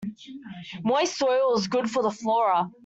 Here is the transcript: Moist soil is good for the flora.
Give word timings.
Moist 0.83 1.15
soil 1.15 1.53
is 1.59 1.67
good 1.67 1.87
for 1.87 2.01
the 2.01 2.09
flora. 2.09 2.71